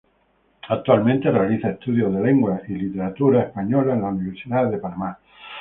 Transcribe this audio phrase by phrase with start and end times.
[0.67, 5.19] Actualmente, realiza estudios de Lengua y Literatura Española en la Universidad de Panamá.